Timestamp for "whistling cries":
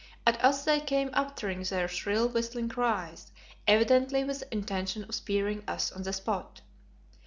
2.27-3.31